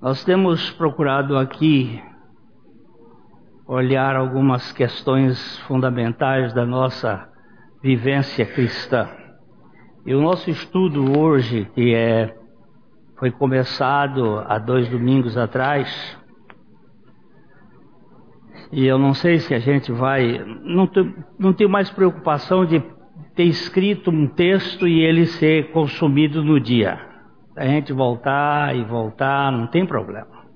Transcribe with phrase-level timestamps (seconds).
[0.00, 2.00] Nós temos procurado aqui
[3.66, 7.28] olhar algumas questões fundamentais da nossa
[7.82, 9.08] vivência cristã.
[10.06, 12.32] E o nosso estudo hoje, que é,
[13.18, 16.16] foi começado há dois domingos atrás,
[18.70, 20.38] e eu não sei se a gente vai.
[20.62, 20.88] Não,
[21.36, 22.80] não tenho mais preocupação de
[23.34, 27.07] ter escrito um texto e ele ser consumido no dia.
[27.58, 30.46] A gente voltar e voltar, não tem problema.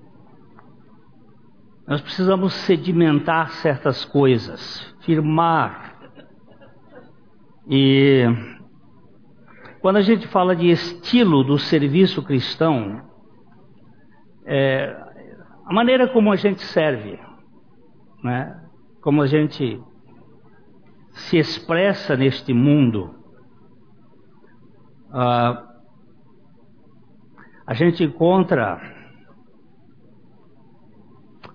[1.84, 5.98] Nós precisamos sedimentar certas coisas, firmar.
[7.68, 8.24] E
[9.80, 13.02] quando a gente fala de estilo do serviço cristão,
[14.46, 14.96] é,
[15.66, 17.18] a maneira como a gente serve,
[18.22, 18.62] né?
[19.00, 19.82] como a gente
[21.10, 23.12] se expressa neste mundo,
[25.10, 25.71] uh,
[27.66, 28.80] a gente encontra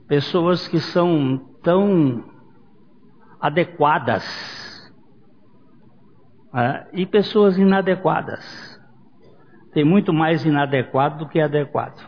[0.07, 2.23] pessoas que são tão
[3.39, 4.23] adequadas
[6.53, 8.79] uh, e pessoas inadequadas.
[9.73, 12.01] Tem muito mais inadequado do que adequado.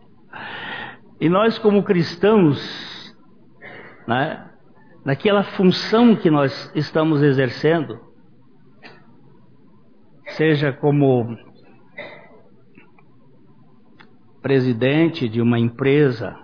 [1.20, 3.14] e nós, como cristãos,
[4.08, 4.50] né,
[5.04, 8.00] naquela função que nós estamos exercendo,
[10.28, 11.36] seja como
[14.44, 16.38] presidente de uma empresa,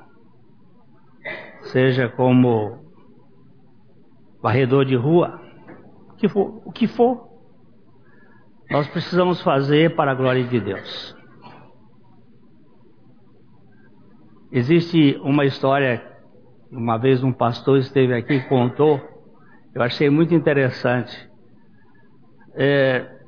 [1.64, 2.78] seja como
[4.42, 5.38] varredor de rua,
[6.16, 7.28] que for, o que for
[8.70, 11.14] nós precisamos fazer para a glória de Deus.
[14.50, 16.02] Existe uma história
[16.72, 18.98] uma vez um pastor esteve aqui e contou,
[19.74, 21.28] eu achei muito interessante.
[22.54, 23.20] É,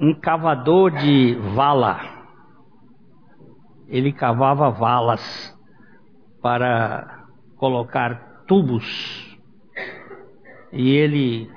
[0.00, 2.11] um cavador de vala,
[3.92, 5.54] ele cavava valas
[6.40, 7.26] para
[7.58, 9.38] colocar tubos
[10.72, 11.50] e ele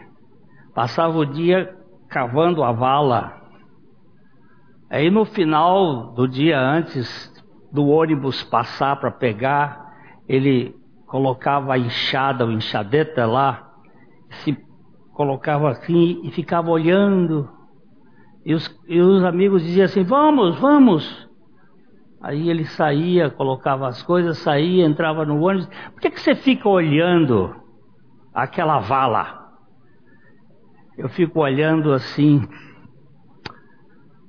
[0.74, 1.74] passava o dia
[2.10, 3.42] cavando a vala.
[4.90, 7.34] Aí no final do dia antes
[7.72, 9.94] do ônibus passar para pegar,
[10.28, 10.76] ele
[11.08, 13.72] colocava a enxada, o enxadeta lá,
[14.44, 14.58] se
[15.14, 17.50] colocava assim e ficava olhando.
[18.46, 21.25] E os, e os amigos diziam assim: Vamos, vamos.
[22.26, 25.70] Aí ele saía, colocava as coisas, saía, entrava no ônibus.
[25.94, 27.56] Por que, que você fica olhando
[28.34, 29.48] aquela vala?
[30.98, 32.42] Eu fico olhando assim.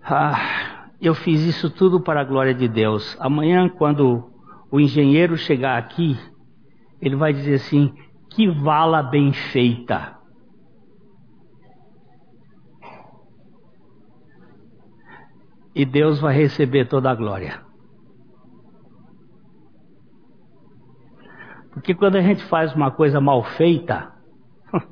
[0.05, 3.17] Ah, eu fiz isso tudo para a glória de Deus.
[3.19, 4.31] Amanhã, quando
[4.71, 6.19] o engenheiro chegar aqui,
[7.01, 7.95] ele vai dizer assim:
[8.29, 10.19] que vala bem feita.
[15.75, 17.65] E Deus vai receber toda a glória.
[21.87, 24.13] Porque quando a gente faz uma coisa mal feita,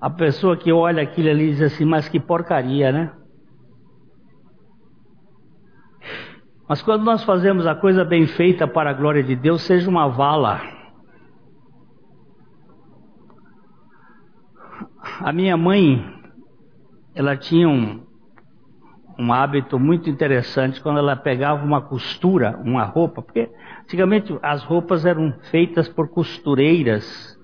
[0.00, 3.12] a pessoa que olha aquilo ali diz assim: mas que porcaria, né?
[6.68, 10.06] Mas quando nós fazemos a coisa bem feita para a glória de Deus, seja uma
[10.06, 10.60] vala.
[15.18, 16.06] A minha mãe,
[17.16, 18.06] ela tinha um,
[19.18, 23.50] um hábito muito interessante quando ela pegava uma costura, uma roupa, porque
[23.82, 27.38] antigamente as roupas eram feitas por costureiras,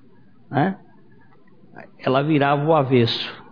[0.51, 0.79] né?
[1.99, 3.45] Ela virava o avesso.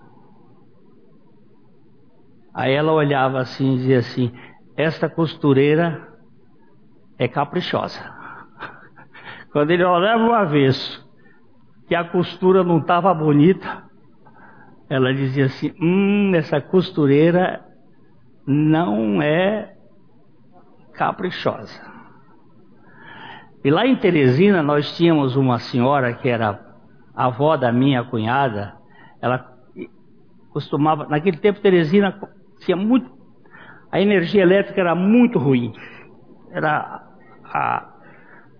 [2.54, 4.32] Aí ela olhava assim e dizia assim:
[4.76, 6.08] esta costureira
[7.18, 8.00] é caprichosa.
[9.52, 11.06] Quando ele olhava o avesso,
[11.86, 13.84] que a costura não estava bonita,
[14.88, 17.65] ela dizia assim: Hum, essa costureira
[18.46, 19.74] não é
[20.92, 21.80] caprichosa.
[23.64, 26.64] E lá em Teresina nós tínhamos uma senhora que era
[27.14, 28.76] avó da minha cunhada.
[29.20, 29.52] Ela
[30.50, 32.16] costumava, naquele tempo Teresina
[32.60, 33.16] tinha muito
[33.90, 35.72] a energia elétrica era muito ruim.
[36.50, 37.02] Era
[37.44, 37.94] a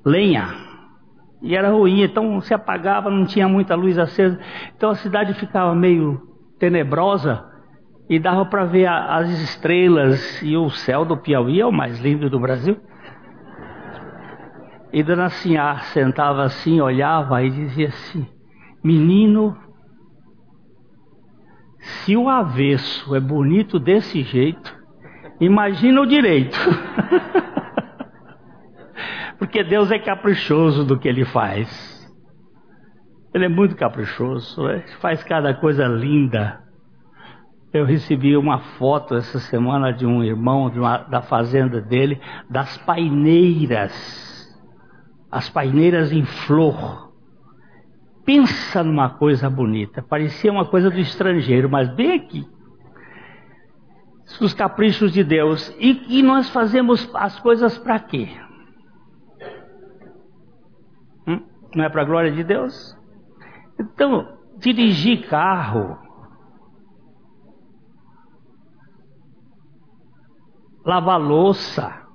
[0.04, 0.48] lenha.
[1.42, 4.40] E era ruim, então se apagava, não tinha muita luz acesa.
[4.76, 6.20] Então a cidade ficava meio
[6.58, 7.44] tenebrosa
[8.08, 12.00] e dava para ver a, as estrelas e o céu do Piauí é o mais
[12.00, 12.76] lindo do Brasil.
[14.92, 18.26] E Dona Sinhá sentava assim, olhava e dizia assim:
[18.82, 19.56] Menino,
[21.80, 24.76] se o avesso é bonito desse jeito,
[25.40, 26.56] Imagina o direito.
[29.38, 31.68] Porque Deus é caprichoso do que ele faz.
[33.34, 34.82] Ele é muito caprichoso, né?
[35.00, 36.60] faz cada coisa linda.
[37.76, 42.19] Eu recebi uma foto essa semana de um irmão de uma, da fazenda dele,
[42.49, 43.93] das paineiras,
[45.31, 47.12] as paineiras em flor.
[48.25, 52.49] Pensa numa coisa bonita, parecia uma coisa do estrangeiro, mas bem aqui.
[54.40, 55.69] Os caprichos de Deus.
[55.78, 58.28] E, e nós fazemos as coisas para quê?
[61.28, 61.43] Hum?
[61.75, 62.96] Não é para a glória de Deus?
[63.78, 64.26] Então,
[64.58, 66.05] dirigir carro,
[70.86, 72.06] lavar louça,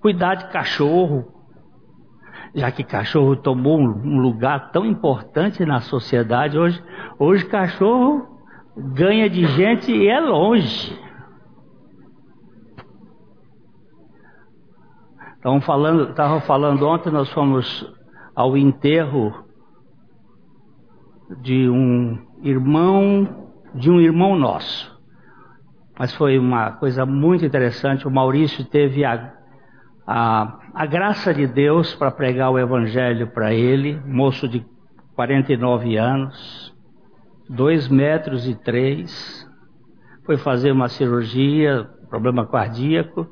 [0.00, 1.34] cuidar de cachorro,
[2.54, 6.80] já que cachorro tomou um lugar tão importante na sociedade, hoje,
[7.18, 8.38] hoje cachorro
[8.76, 10.96] ganha de gente e é longe.
[15.34, 17.92] Estavam falando, estavam falando ontem, nós fomos
[18.34, 19.44] ao enterro
[21.42, 24.96] de um irmão, de um irmão nosso.
[25.98, 28.06] Mas foi uma coisa muito interessante.
[28.06, 29.32] O Maurício teve a,
[30.06, 34.64] a, a graça de Deus para pregar o evangelho para ele, moço de
[35.16, 36.72] 49 anos,
[37.48, 39.46] dois metros e três,
[40.24, 43.26] foi fazer uma cirurgia, problema cardíaco,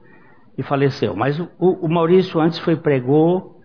[0.58, 1.14] e faleceu.
[1.14, 3.60] Mas o, o Maurício antes foi pregou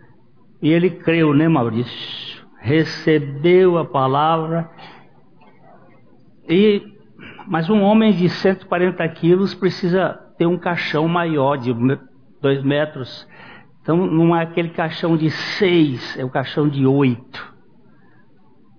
[0.62, 2.46] e ele creu, né, Maurício?
[2.60, 4.70] Recebeu a palavra
[6.52, 7.00] e
[7.48, 11.74] mas um homem de 140 quilos precisa ter um caixão maior de
[12.42, 13.28] dois metros.
[13.82, 17.52] Então não é aquele caixão de seis, é o caixão de oito.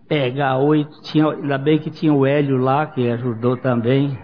[0.09, 4.19] Pega oito, tinha, ainda bem que tinha o Hélio lá que ajudou também.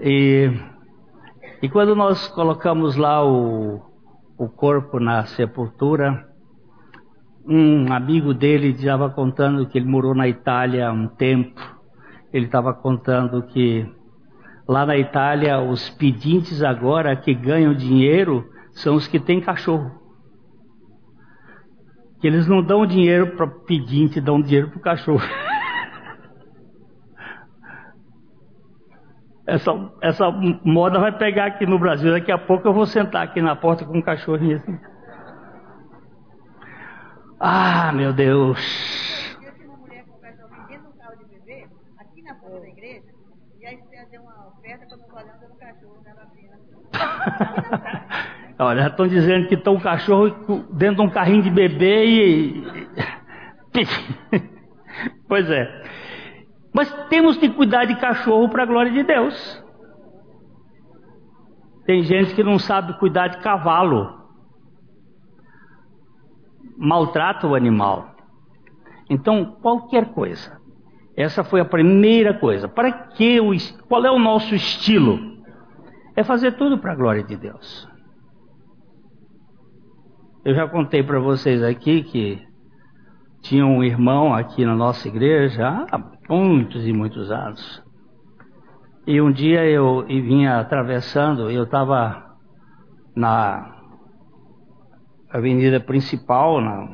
[0.00, 0.50] E
[1.62, 3.82] e quando nós colocamos lá o,
[4.38, 6.26] o corpo na sepultura,
[7.50, 11.60] um amigo dele estava contando que ele morou na Itália há um tempo.
[12.32, 13.84] Ele estava contando que
[14.68, 19.90] lá na Itália os pedintes agora que ganham dinheiro são os que têm cachorro.
[22.20, 25.26] Que eles não dão dinheiro para pedinte, dão dinheiro para o cachorro.
[29.44, 30.30] essa, essa
[30.64, 32.12] moda vai pegar aqui no Brasil.
[32.12, 34.78] Daqui a pouco eu vou sentar aqui na porta com um cachorrinho assim.
[37.40, 38.58] Ah, meu Deus.
[48.58, 50.28] Olha, estão dizendo que estão um cachorro
[50.72, 52.62] dentro de um carrinho de bebê e.
[55.26, 55.82] pois é.
[56.74, 59.64] Mas temos que cuidar de cachorro para a glória de Deus.
[61.86, 64.19] Tem gente que não sabe cuidar de cavalo.
[66.80, 68.16] Maltrata o animal.
[69.10, 70.58] Então, qualquer coisa.
[71.14, 72.66] Essa foi a primeira coisa.
[72.66, 73.52] Para que o
[73.86, 75.18] qual é o nosso estilo?
[76.16, 77.86] É fazer tudo para a glória de Deus.
[80.42, 82.42] Eu já contei para vocês aqui que
[83.42, 85.98] tinha um irmão aqui na nossa igreja há
[86.28, 87.82] muitos e muitos anos.
[89.06, 92.36] E um dia eu vinha atravessando, eu estava
[93.14, 93.79] na
[95.32, 96.88] avenida principal, na,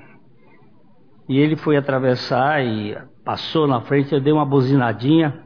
[1.28, 5.42] e ele foi atravessar e passou na frente, eu dei uma buzinadinha,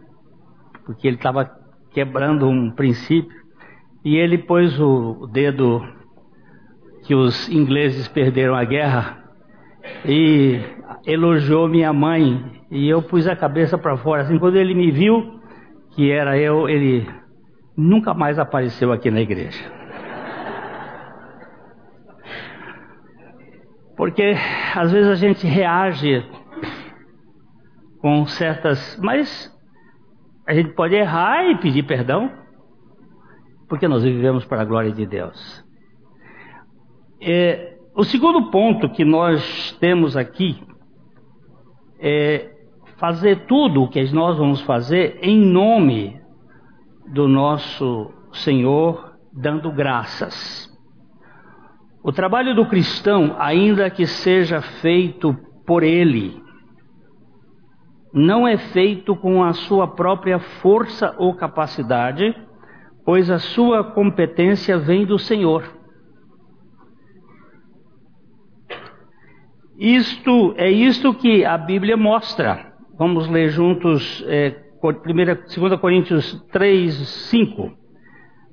[0.84, 1.50] porque ele estava
[1.92, 3.40] quebrando um princípio,
[4.04, 5.82] e ele pôs o dedo
[7.04, 9.24] que os ingleses perderam a guerra
[10.04, 10.60] e
[11.06, 14.22] elogiou minha mãe e eu pus a cabeça para fora.
[14.22, 15.40] Assim, quando ele me viu,
[15.90, 17.06] que era eu, ele
[17.76, 19.79] nunca mais apareceu aqui na igreja.
[24.00, 24.34] Porque
[24.74, 26.26] às vezes a gente reage
[28.00, 28.98] com certas.
[28.98, 29.54] Mas
[30.46, 32.32] a gente pode errar e pedir perdão,
[33.68, 35.62] porque nós vivemos para a glória de Deus.
[37.20, 40.66] É, o segundo ponto que nós temos aqui
[41.98, 42.54] é
[42.96, 46.18] fazer tudo o que nós vamos fazer em nome
[47.06, 50.69] do nosso Senhor, dando graças.
[52.02, 55.34] O trabalho do cristão, ainda que seja feito
[55.66, 56.42] por ele,
[58.12, 62.34] não é feito com a sua própria força ou capacidade,
[63.04, 65.64] pois a sua competência vem do Senhor.
[69.78, 72.72] Isto é isto que a Bíblia mostra.
[72.98, 74.50] Vamos ler juntos é,
[74.82, 77.79] 2 Coríntios 3, 5.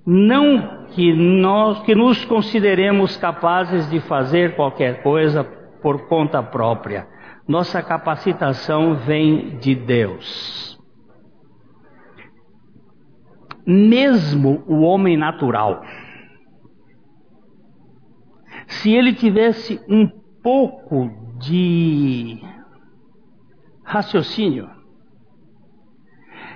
[0.09, 7.05] Não que nós que nos consideremos capazes de fazer qualquer coisa por conta própria,
[7.45, 10.77] Nossa capacitação vem de Deus.
[13.65, 15.81] Mesmo o homem natural,
[18.67, 20.07] se ele tivesse um
[20.41, 21.09] pouco
[21.39, 22.41] de
[23.83, 24.69] raciocínio,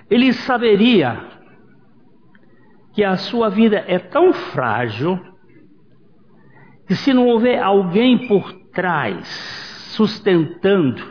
[0.09, 1.30] ele saberia
[2.93, 5.19] que a sua vida é tão frágil
[6.87, 9.27] que se não houver alguém por trás
[9.95, 11.01] sustentando,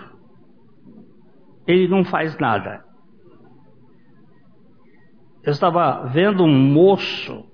[1.67, 2.85] ele não faz nada.
[5.43, 7.47] Eu estava vendo um moço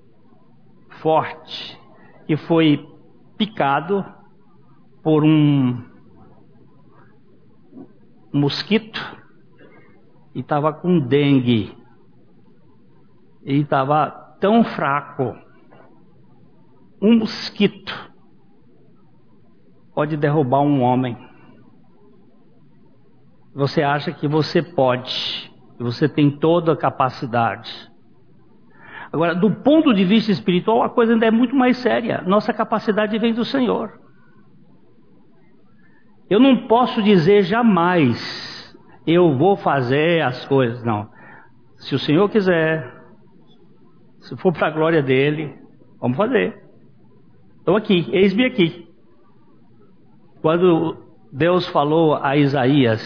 [1.01, 1.79] forte
[2.25, 2.85] que foi
[3.37, 4.03] picado
[5.01, 5.85] por um
[8.33, 8.99] mosquito
[10.35, 11.76] e estava com dengue.
[13.47, 14.11] E estava
[14.41, 15.35] tão fraco.
[17.01, 18.11] Um mosquito
[19.95, 21.17] pode derrubar um homem.
[23.55, 25.49] Você acha que você pode,
[25.79, 27.71] você tem toda a capacidade.
[29.11, 32.21] Agora, do ponto de vista espiritual, a coisa ainda é muito mais séria.
[32.27, 33.97] Nossa capacidade vem do Senhor.
[36.29, 38.77] Eu não posso dizer jamais,
[39.07, 40.83] eu vou fazer as coisas.
[40.83, 41.09] Não.
[41.77, 42.96] Se o Senhor quiser,
[44.27, 45.55] se for para a glória dele,
[46.01, 46.61] vamos fazer.
[47.59, 48.87] Estou aqui, eis-me aqui.
[50.41, 50.97] Quando
[51.31, 53.01] Deus falou a Isaías,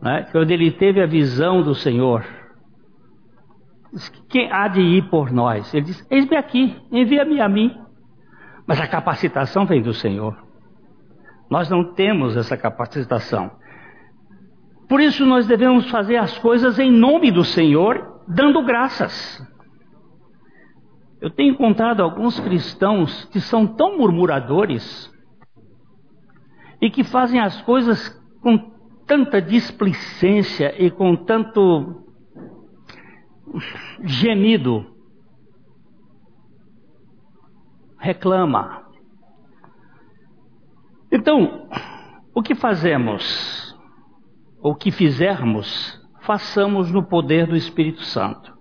[0.00, 2.24] né, quando ele teve a visão do Senhor,
[4.28, 5.72] quem há de ir por nós?
[5.72, 7.76] Ele diz: Eis-me aqui, envia-me a mim.
[8.66, 10.36] Mas a capacitação vem do Senhor.
[11.50, 13.50] Nós não temos essa capacitação.
[14.88, 19.40] Por isso nós devemos fazer as coisas em nome do Senhor, dando graças.
[21.22, 25.08] Eu tenho encontrado alguns cristãos que são tão murmuradores
[26.80, 28.08] e que fazem as coisas
[28.40, 28.58] com
[29.06, 32.04] tanta displicência e com tanto
[34.02, 34.84] gemido.
[38.00, 38.84] Reclama,
[41.12, 41.68] então,
[42.34, 43.78] o que fazemos,
[44.60, 48.51] o que fizermos, façamos no poder do Espírito Santo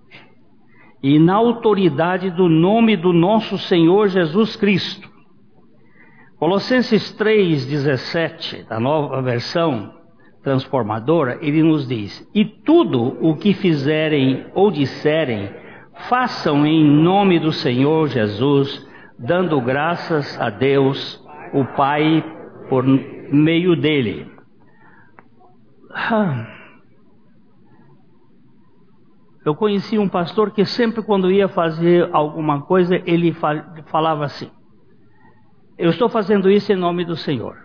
[1.03, 5.09] e na autoridade do nome do nosso Senhor Jesus Cristo.
[6.37, 9.93] Colossenses 3,17, da nova versão
[10.43, 15.49] transformadora, ele nos diz: E tudo o que fizerem ou disserem,
[16.09, 22.23] façam em nome do Senhor Jesus, dando graças a Deus, o Pai,
[22.69, 24.31] por meio dele.
[29.43, 33.33] Eu conheci um pastor que sempre quando ia fazer alguma coisa, ele
[33.87, 34.51] falava assim:
[35.77, 37.57] Eu estou fazendo isso em nome do Senhor.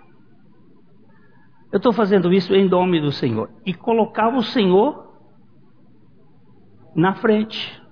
[1.70, 3.50] Eu estou fazendo isso em nome do Senhor.
[3.66, 5.06] E colocava o Senhor
[6.94, 7.82] na frente.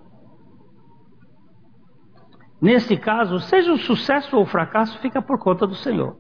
[2.63, 6.17] Nesse caso, seja o sucesso ou o fracasso, fica por conta do Senhor.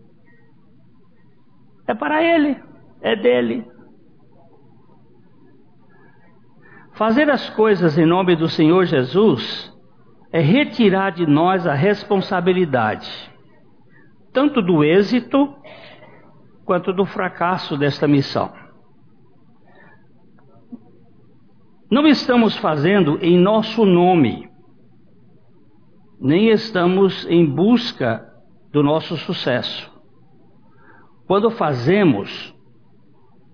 [1.87, 2.63] É para Ele,
[3.01, 3.67] é dele.
[6.95, 9.73] Fazer as coisas em nome do Senhor Jesus
[10.33, 13.11] é retirar de nós a responsabilidade,
[14.33, 15.53] tanto do êxito
[16.65, 18.53] quanto do fracasso desta missão.
[21.91, 24.49] Não estamos fazendo em nosso nome,
[26.21, 28.25] nem estamos em busca
[28.73, 29.93] do nosso sucesso.
[31.27, 32.54] Quando fazemos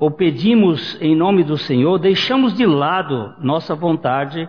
[0.00, 4.48] ou pedimos em nome do Senhor, deixamos de lado nossa vontade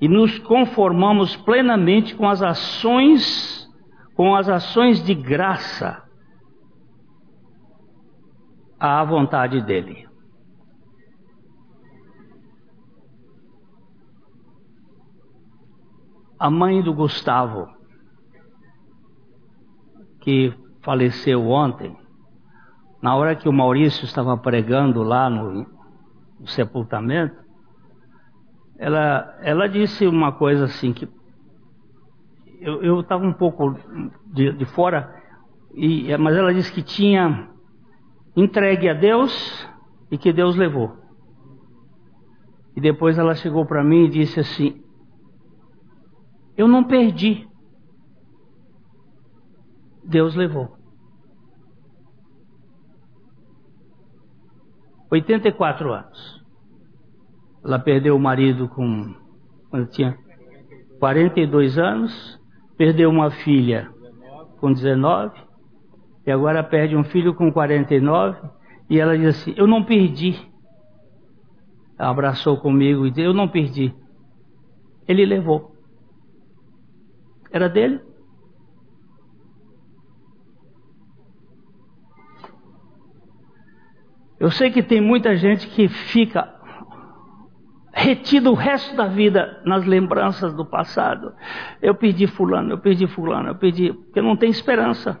[0.00, 3.68] e nos conformamos plenamente com as ações,
[4.14, 6.04] com as ações de graça
[8.78, 10.06] à vontade dele.
[16.38, 17.66] A mãe do Gustavo,
[20.20, 22.05] que faleceu ontem,
[23.00, 25.66] na hora que o Maurício estava pregando lá no,
[26.40, 27.36] no sepultamento,
[28.78, 31.08] ela, ela disse uma coisa assim que
[32.60, 33.76] eu estava um pouco
[34.26, 35.14] de, de fora,
[35.74, 37.50] e, mas ela disse que tinha
[38.34, 39.68] entregue a Deus
[40.10, 40.96] e que Deus levou.
[42.74, 44.82] E depois ela chegou para mim e disse assim:
[46.56, 47.48] Eu não perdi.
[50.04, 50.76] Deus levou.
[55.10, 56.44] 84 anos.
[57.64, 59.14] Ela perdeu o marido com
[59.70, 60.16] quando tinha
[60.98, 62.40] 42 anos,
[62.76, 63.90] perdeu uma filha
[64.58, 65.38] com 19
[66.26, 68.38] e agora perde um filho com 49
[68.88, 70.34] e ela diz assim: Eu não perdi.
[71.98, 73.94] Ela abraçou comigo e disse: Eu não perdi.
[75.06, 75.74] Ele levou.
[77.50, 78.00] Era dele.
[84.38, 86.54] Eu sei que tem muita gente que fica
[87.92, 91.32] retido o resto da vida nas lembranças do passado.
[91.80, 95.18] Eu perdi fulano, eu perdi fulano, eu perdi, porque não tem esperança.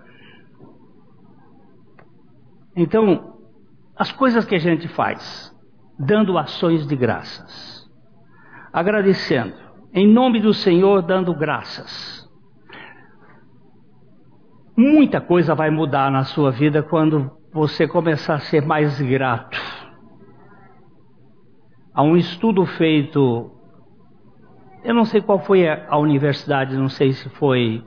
[2.76, 3.38] Então,
[3.96, 5.50] as coisas que a gente faz,
[5.98, 7.90] dando ações de graças,
[8.70, 9.54] agradecendo,
[9.94, 12.30] em nome do Senhor, dando graças.
[14.76, 19.58] Muita coisa vai mudar na sua vida quando você começar a ser mais grato.
[21.94, 23.50] Há um estudo feito,
[24.84, 27.82] eu não sei qual foi a universidade, não sei se foi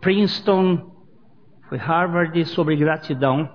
[0.00, 0.90] Princeton,
[1.68, 3.50] foi Harvard, sobre gratidão.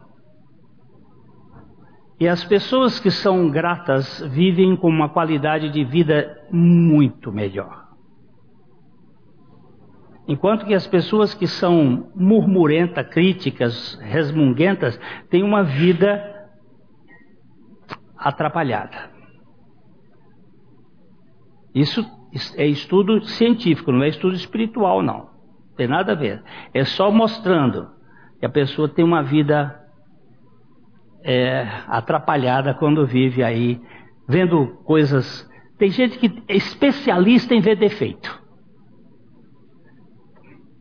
[2.19, 7.86] E as pessoas que são gratas vivem com uma qualidade de vida muito melhor.
[10.27, 16.21] Enquanto que as pessoas que são murmurentas, críticas, resmunguentas, têm uma vida
[18.17, 19.09] atrapalhada.
[21.73, 22.05] Isso
[22.57, 25.29] é estudo científico, não é estudo espiritual, não.
[25.77, 26.43] Tem nada a ver.
[26.73, 27.87] É só mostrando
[28.39, 29.79] que a pessoa tem uma vida
[31.23, 33.79] é, atrapalhada quando vive aí,
[34.27, 35.49] vendo coisas.
[35.77, 38.46] Tem gente que é especialista em ver defeito.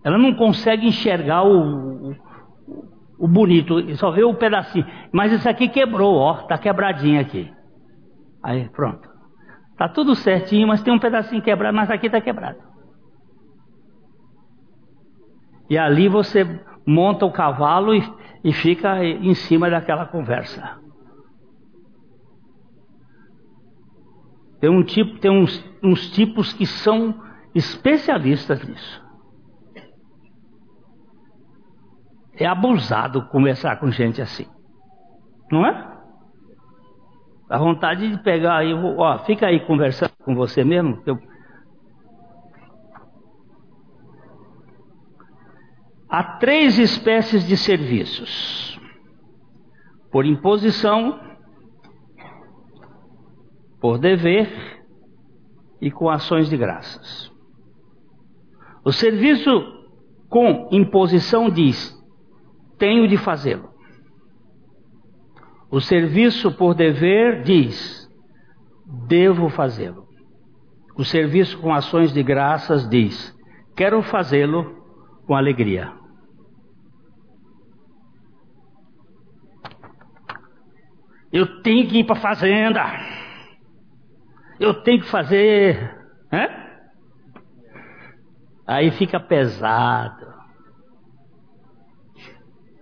[0.06, 2.16] Ela não consegue enxergar o, o,
[3.18, 4.86] o bonito, só vê o pedacinho.
[5.10, 7.52] Mas isso aqui quebrou, ó, tá quebradinho aqui.
[8.40, 9.10] Aí, pronto.
[9.76, 12.60] Tá tudo certinho, mas tem um pedacinho quebrado, mas aqui tá quebrado.
[15.68, 18.00] E ali você monta o cavalo e,
[18.44, 20.78] e fica em cima daquela conversa.
[24.60, 27.12] Tem um tipo, tem uns, uns tipos que são
[27.52, 29.05] especialistas nisso.
[32.36, 34.46] É abusado conversar com gente assim.
[35.50, 35.96] Não é?
[37.48, 41.00] Dá vontade de pegar aí, ó, fica aí conversando com você mesmo.
[41.06, 41.18] Eu...
[46.08, 48.80] Há três espécies de serviços:
[50.10, 51.20] por imposição,
[53.80, 54.84] por dever
[55.80, 57.32] e com ações de graças.
[58.84, 59.50] O serviço
[60.28, 61.96] com imposição diz:
[62.78, 63.70] tenho de fazê-lo.
[65.70, 68.08] O serviço por dever diz:
[69.08, 70.06] devo fazê-lo.
[70.96, 73.36] O serviço com ações de graças diz:
[73.76, 74.84] quero fazê-lo
[75.26, 75.92] com alegria.
[81.32, 82.82] Eu tenho que ir para a fazenda.
[84.58, 85.94] Eu tenho que fazer.
[88.66, 90.35] Aí fica pesado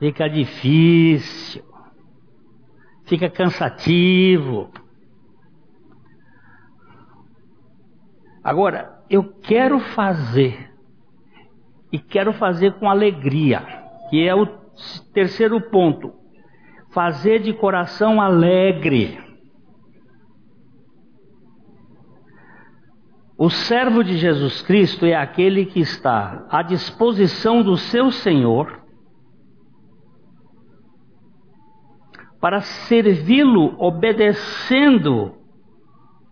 [0.05, 1.65] fica difícil,
[3.07, 4.71] fica cansativo.
[8.43, 10.71] Agora, eu quero fazer,
[11.91, 13.61] e quero fazer com alegria,
[14.11, 14.45] que é o
[15.15, 16.13] terceiro ponto.
[16.91, 19.19] Fazer de coração alegre.
[23.39, 28.84] O servo de Jesus Cristo é aquele que está à disposição do seu Senhor
[32.45, 35.35] para servi-lo obedecendo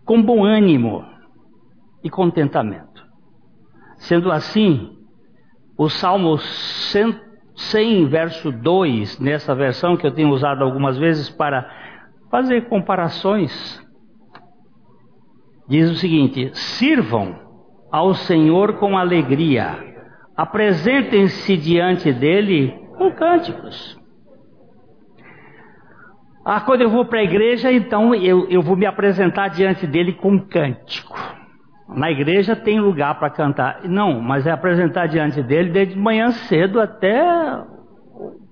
[0.05, 1.03] com bom ânimo
[2.03, 3.03] e contentamento.
[3.95, 4.95] Sendo assim,
[5.75, 11.67] o Salmo 100, verso 2, nessa versão que eu tenho usado algumas vezes para
[12.29, 13.83] fazer comparações,
[15.67, 17.39] diz o seguinte: sirvam
[17.91, 19.83] ao Senhor com alegria,
[20.37, 24.02] apresentem-se diante dele com cânticos.
[26.45, 30.13] Ah, quando eu vou para a igreja, então eu, eu vou me apresentar diante dele
[30.13, 31.17] com um cântico.
[31.87, 33.81] Na igreja tem lugar para cantar.
[33.85, 37.63] Não, mas é apresentar diante dele desde manhã cedo até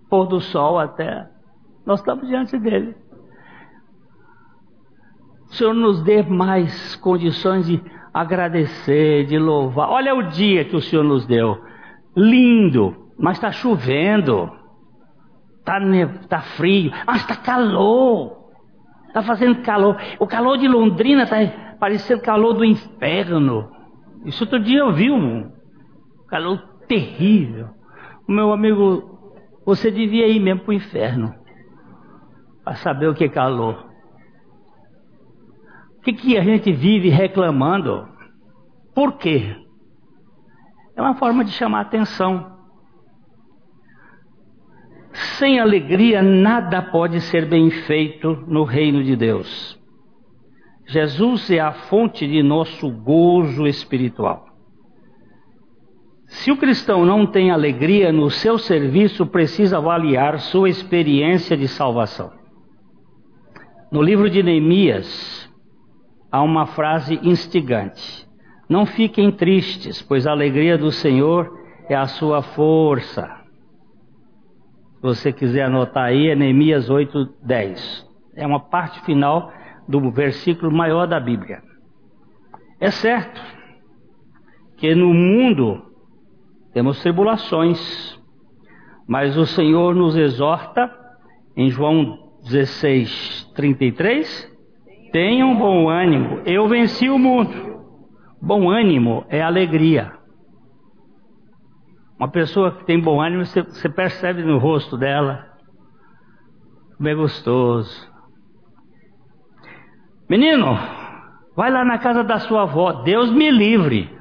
[0.09, 1.27] pôr do sol, até.
[1.85, 2.95] Nós estamos diante dele.
[5.49, 7.81] O Senhor nos dê mais condições de
[8.13, 9.89] agradecer, de louvar.
[9.89, 11.61] Olha o dia que o Senhor nos deu.
[12.15, 14.51] Lindo, mas está chovendo.
[15.63, 15.79] Tá,
[16.27, 18.49] tá frio, mas tá calor.
[19.13, 19.97] Tá fazendo calor.
[20.19, 21.37] O calor de Londrina tá
[21.79, 23.71] parecendo calor do inferno.
[24.25, 25.51] Isso outro dia eu vi um
[26.27, 27.69] calor terrível.
[28.27, 29.19] Meu amigo
[29.65, 31.35] Você devia ir mesmo para o inferno
[32.63, 33.89] para saber o que é calor.
[35.97, 38.07] O que, que a gente vive reclamando?
[38.93, 39.55] Por quê?
[40.95, 42.50] É uma forma de chamar atenção.
[45.13, 49.79] Sem alegria, nada pode ser bem feito no reino de Deus.
[50.87, 54.45] Jesus é a fonte de nosso gozo espiritual.
[56.27, 62.31] Se o cristão não tem alegria no seu serviço, precisa avaliar sua experiência de salvação.
[63.91, 65.49] No livro de Neemias,
[66.31, 68.25] há uma frase instigante:
[68.69, 71.51] Não fiquem tristes, pois a alegria do Senhor
[71.89, 73.40] é a sua força.
[75.01, 78.07] Você quiser anotar aí, é Neemias 8:10.
[78.35, 79.51] É uma parte final
[79.87, 81.61] do versículo maior da Bíblia.
[82.79, 83.41] É certo
[84.77, 85.83] que no mundo
[86.73, 88.19] temos tribulações,
[89.07, 90.89] mas o Senhor nos exorta
[91.55, 94.51] em João 16, 33,
[95.11, 97.51] tenham bom ânimo, eu venci o mundo.
[98.41, 100.13] Bom ânimo é alegria.
[102.21, 105.43] Uma pessoa que tem bom ânimo, você, você percebe no rosto dela,
[106.95, 108.07] como é gostoso.
[110.29, 110.77] Menino,
[111.55, 114.15] vai lá na casa da sua avó, Deus me livre.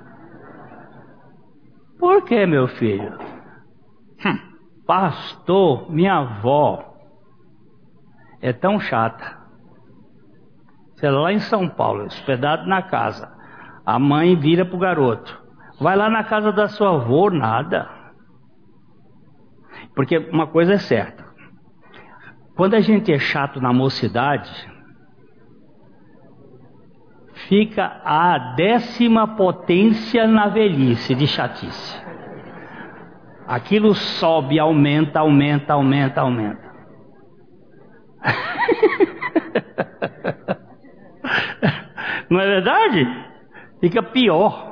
[1.99, 3.19] Por que, meu filho?
[4.25, 4.39] Hum,
[4.87, 6.97] pastor, minha avó
[8.41, 9.37] é tão chata.
[10.95, 13.31] Você é lá em São Paulo, hospedado na casa.
[13.85, 15.40] A mãe vira pro garoto.
[15.81, 17.89] Vai lá na casa da sua avó, nada.
[19.95, 21.25] Porque uma coisa é certa.
[22.55, 24.51] Quando a gente é chato na mocidade,
[27.49, 31.99] fica a décima potência na velhice de chatice.
[33.47, 36.71] Aquilo sobe, aumenta, aumenta, aumenta, aumenta.
[42.29, 43.07] Não é verdade?
[43.81, 44.70] Fica pior.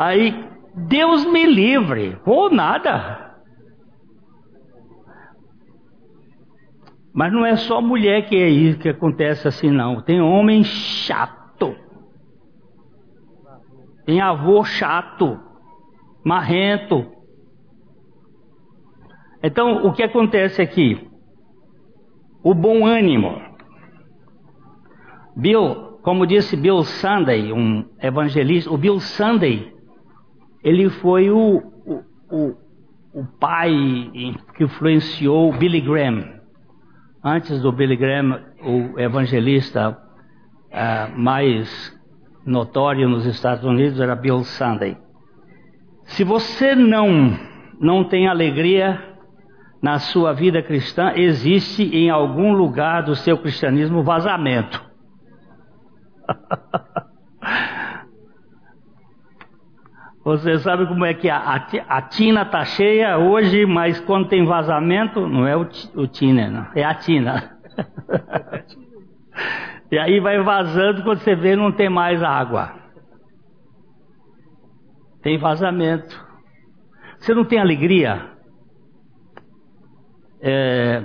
[0.00, 3.36] Aí, Deus me livre, ou nada.
[7.12, 10.00] Mas não é só mulher que é isso que acontece assim, não.
[10.00, 11.40] Tem homem chato
[14.10, 15.38] tem avô chato,
[16.24, 17.06] marrento.
[19.40, 21.08] Então, o que acontece aqui?
[22.42, 23.40] O bom ânimo.
[25.36, 29.72] Bill, como disse Bill Sunday, um evangelista, o Bill Sunday,
[30.62, 32.56] ele foi o, o, o,
[33.14, 33.70] o pai
[34.56, 36.40] que influenciou Billy Graham.
[37.24, 41.98] Antes do Billy Graham, o evangelista uh, mais
[42.44, 44.96] notório nos Estados Unidos era Bill Sunday.
[46.04, 47.38] Se você não
[47.80, 49.02] não tem alegria
[49.82, 54.84] na sua vida cristã, existe em algum lugar do seu cristianismo vazamento.
[60.22, 65.26] Você sabe como é que a, a, tina está cheia hoje, mas quando tem vazamento,
[65.26, 67.58] não é o, o tina, não, é a tina.
[69.90, 72.72] E aí vai vazando, quando você vê, não tem mais água.
[75.20, 76.24] Tem vazamento.
[77.18, 78.30] Você não tem alegria?
[80.40, 81.02] É,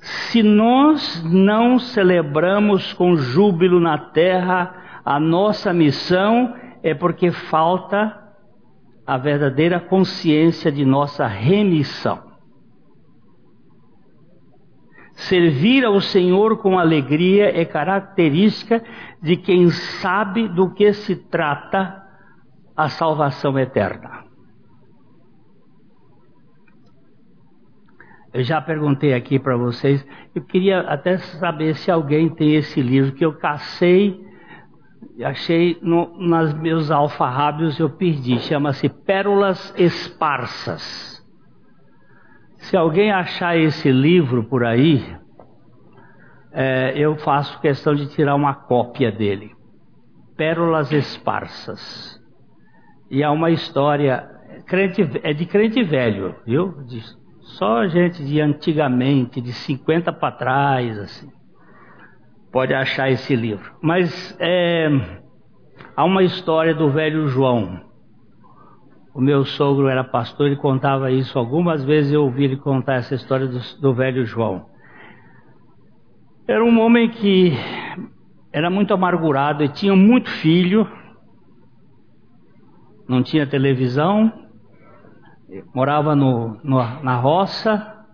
[0.00, 4.74] se nós não celebramos com júbilo na terra
[5.04, 8.19] a nossa missão, é porque falta
[9.10, 12.30] a verdadeira consciência de nossa remissão.
[15.14, 18.80] Servir ao Senhor com alegria é característica
[19.20, 22.00] de quem sabe do que se trata
[22.76, 24.26] a salvação eterna.
[28.32, 33.12] Eu já perguntei aqui para vocês, eu queria até saber se alguém tem esse livro
[33.12, 34.24] que eu cacei,
[35.22, 41.20] achei no, nas meus alfarrábios, eu perdi, chama-se Pérolas Esparsas.
[42.58, 45.02] Se alguém achar esse livro por aí,
[46.52, 49.52] é, eu faço questão de tirar uma cópia dele.
[50.36, 52.20] Pérolas Esparsas.
[53.10, 54.28] E é uma história,
[54.66, 56.82] crente, é de crente velho, viu?
[56.84, 57.02] De,
[57.58, 61.30] só gente de antigamente, de 50 para trás, assim,
[62.52, 63.72] pode achar esse livro.
[63.80, 64.88] Mas é,
[65.96, 67.88] há uma história do velho João.
[69.14, 72.12] O meu sogro era pastor e contava isso algumas vezes.
[72.12, 74.66] Eu ouvi ele contar essa história do, do velho João.
[76.46, 77.52] Era um homem que
[78.52, 80.86] era muito amargurado e tinha muito filho.
[83.08, 84.32] Não tinha televisão,
[85.74, 88.04] morava no, no, na roça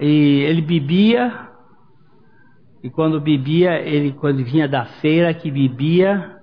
[0.00, 1.45] e ele bebia
[2.86, 6.36] e quando bebia ele quando vinha da feira que bebia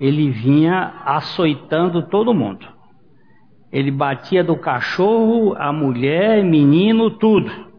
[0.00, 2.66] ele vinha açoitando todo mundo
[3.70, 7.70] ele batia do cachorro a mulher menino tudo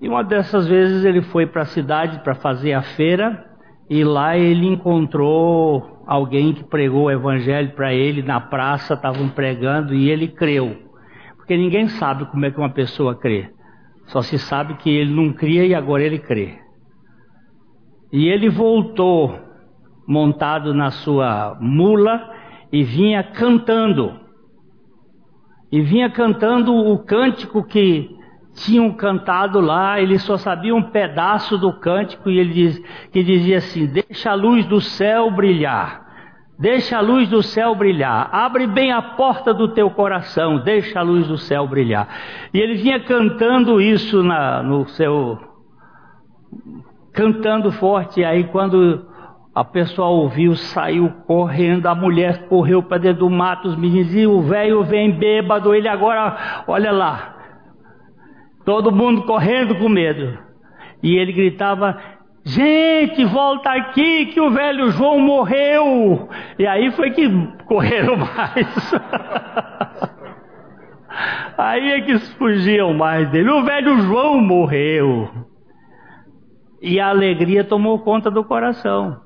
[0.00, 3.44] e uma dessas vezes ele foi para a cidade para fazer a feira
[3.90, 9.94] e lá ele encontrou alguém que pregou o evangelho para ele na praça, estavam pregando
[9.94, 10.76] e ele creu.
[11.36, 13.50] Porque ninguém sabe como é que uma pessoa crê.
[14.06, 16.58] Só se sabe que ele não cria e agora ele crê.
[18.12, 19.38] E ele voltou
[20.06, 22.30] montado na sua mula
[22.70, 24.20] e vinha cantando.
[25.70, 28.14] E vinha cantando o cântico que
[28.54, 32.78] tinham cantado lá, ele só sabia um pedaço do cântico e ele diz,
[33.10, 36.06] que dizia assim: Deixa a luz do céu brilhar,
[36.58, 41.02] deixa a luz do céu brilhar, abre bem a porta do teu coração, deixa a
[41.02, 42.08] luz do céu brilhar.
[42.52, 45.38] E ele vinha cantando isso na, no seu.
[47.12, 49.06] cantando forte, aí quando
[49.54, 54.26] a pessoa ouviu, saiu correndo, a mulher correu para dentro do mato, os meninos, e
[54.26, 57.32] o velho vem bêbado, ele agora, olha lá,
[58.64, 60.38] Todo mundo correndo com medo.
[61.02, 61.98] E ele gritava:
[62.44, 66.28] Gente, volta aqui que o velho João morreu.
[66.58, 67.28] E aí foi que
[67.66, 68.94] correram mais.
[71.56, 73.48] aí é que fugiam mais dele.
[73.50, 75.30] O velho João morreu.
[76.80, 79.20] E a alegria tomou conta do coração.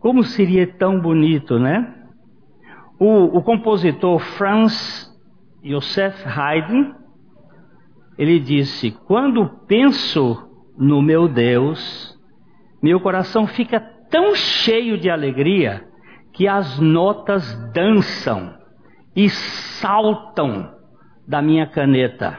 [0.00, 1.94] Como seria tão bonito, né?
[2.98, 5.10] O, o compositor Franz
[5.64, 6.92] Joseph Haydn,
[8.18, 12.18] ele disse: Quando penso no meu Deus,
[12.82, 15.86] meu coração fica tão cheio de alegria
[16.32, 18.54] que as notas dançam
[19.14, 20.74] e saltam
[21.26, 22.38] da minha caneta.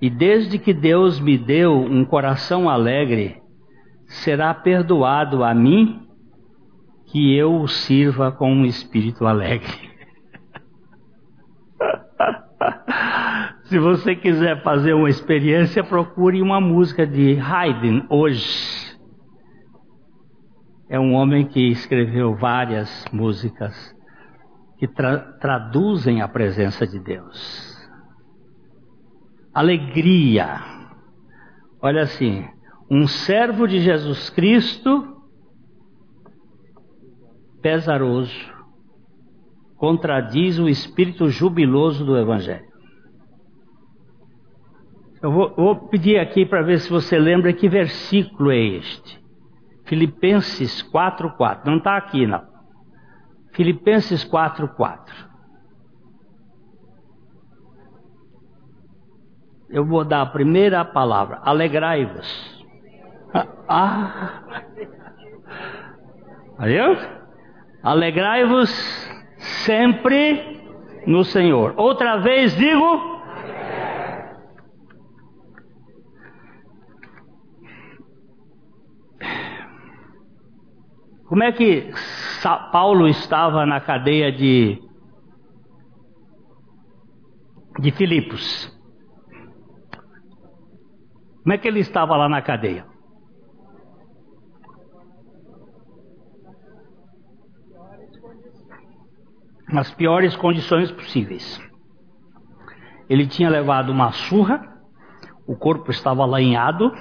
[0.00, 3.40] E desde que Deus me deu um coração alegre,
[4.06, 6.00] será perdoado a mim
[7.06, 9.90] que eu o sirva com um espírito alegre.
[13.72, 18.94] Se você quiser fazer uma experiência, procure uma música de Haydn hoje.
[20.90, 23.74] É um homem que escreveu várias músicas
[24.76, 27.74] que tra traduzem a presença de Deus.
[29.54, 30.60] Alegria.
[31.80, 32.44] Olha assim,
[32.90, 35.16] um servo de Jesus Cristo
[37.62, 38.52] pesaroso
[39.78, 42.71] contradiz o espírito jubiloso do Evangelho.
[45.22, 49.22] Eu vou, vou pedir aqui para ver se você lembra que versículo é este.
[49.84, 51.64] Filipenses 4:4.
[51.64, 52.42] Não está aqui, não.
[53.52, 55.30] Filipenses 4:4.
[59.70, 61.40] Eu vou dar a primeira palavra.
[61.42, 62.52] Alegrai-vos.
[63.68, 64.42] Ah.
[66.58, 66.96] Valeu?
[67.82, 68.68] Alegrai-vos
[69.64, 70.60] sempre
[71.06, 71.74] no Senhor.
[71.76, 73.21] Outra vez digo,
[81.32, 81.90] Como é que
[82.70, 84.78] Paulo estava na cadeia de,
[87.80, 88.70] de Filipos?
[91.42, 92.86] Como é que ele estava lá na cadeia?
[99.70, 101.58] Nas piores condições possíveis.
[103.08, 104.60] Ele tinha levado uma surra,
[105.46, 106.92] o corpo estava lanhado,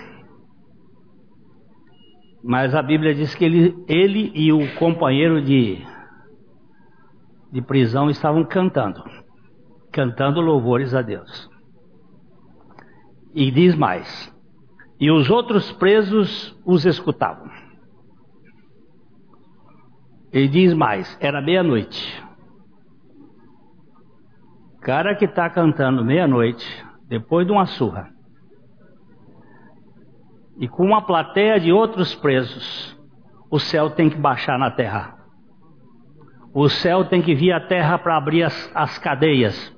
[2.44, 5.86] mas a Bíblia diz que ele, ele e o companheiro de,
[7.52, 9.04] de prisão estavam cantando,
[9.92, 11.50] cantando louvores a Deus.
[13.34, 14.34] E diz mais:
[15.00, 17.50] e os outros presos os escutavam.
[20.32, 22.24] Ele diz mais: era meia-noite.
[24.82, 26.66] Cara que está cantando meia-noite,
[27.08, 28.21] depois de uma surra
[30.58, 32.98] e com uma plateia de outros presos,
[33.50, 35.18] o céu tem que baixar na terra.
[36.54, 39.74] O céu tem que vir à terra para abrir as, as, cadeias.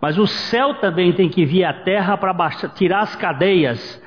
[0.00, 2.34] Mas o céu também tem que vir à terra para
[2.74, 4.02] tirar as cadeias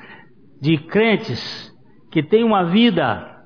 [0.60, 1.72] de crentes
[2.10, 3.44] que têm uma vida,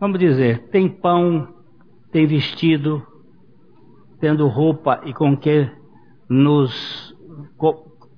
[0.00, 1.54] vamos dizer, tem pão,
[2.12, 3.04] tem vestido,
[4.20, 5.70] tendo roupa e com que
[6.28, 7.14] nos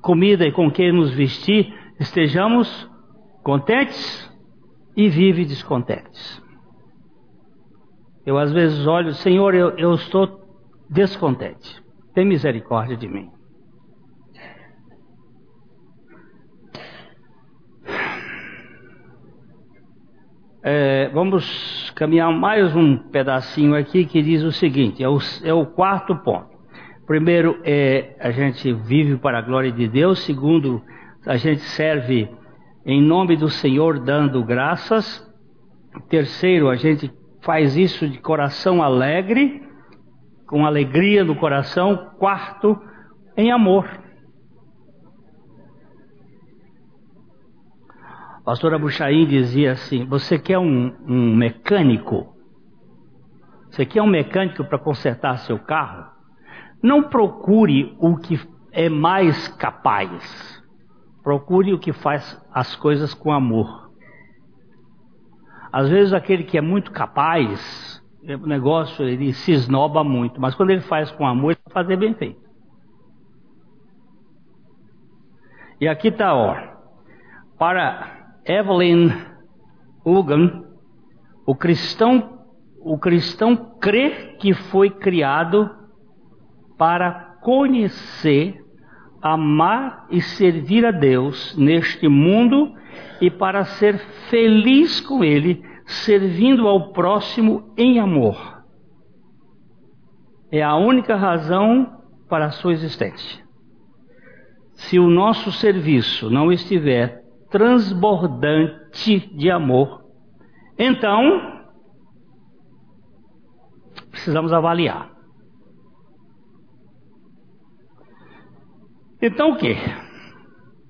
[0.00, 2.88] comida e com que nos vestir, estejamos
[3.42, 4.28] contentes
[4.96, 6.42] e vive descontentes.
[8.26, 10.28] Eu às vezes olho, Senhor, eu, eu estou
[10.90, 11.82] descontente.
[12.14, 13.30] Tem misericórdia de mim.
[20.62, 25.64] É, vamos caminhar mais um pedacinho aqui que diz o seguinte: é o, é o
[25.64, 26.57] quarto ponto.
[27.08, 30.18] Primeiro, é, a gente vive para a glória de Deus.
[30.26, 30.82] Segundo,
[31.24, 32.30] a gente serve
[32.84, 35.26] em nome do Senhor dando graças.
[36.10, 39.66] Terceiro, a gente faz isso de coração alegre,
[40.46, 42.10] com alegria no coração.
[42.18, 42.78] Quarto,
[43.38, 43.88] em amor.
[48.36, 52.36] A pastora Buchaim dizia assim: Você quer um, um mecânico?
[53.70, 56.17] Você quer um mecânico para consertar seu carro?
[56.82, 58.38] Não procure o que
[58.72, 60.62] é mais capaz.
[61.22, 63.90] Procure o que faz as coisas com amor.
[65.72, 70.70] Às vezes aquele que é muito capaz, o negócio ele se esnoba muito, mas quando
[70.70, 72.48] ele faz com amor, ele vai fazer bem feito.
[75.80, 76.56] E aqui está, ó,
[77.58, 79.12] para Evelyn
[80.04, 80.64] Hugan,
[81.46, 82.40] o cristão,
[82.80, 85.77] o cristão crê que foi criado
[86.78, 88.64] para conhecer
[89.20, 92.72] amar e servir a Deus neste mundo
[93.20, 93.98] e para ser
[94.30, 98.62] feliz com Ele, servindo ao próximo em amor.
[100.50, 103.44] É a única razão para a sua existência.
[104.72, 110.04] Se o nosso serviço não estiver transbordante de amor,
[110.78, 111.64] então
[114.10, 115.17] precisamos avaliar.
[119.20, 119.76] Então o que?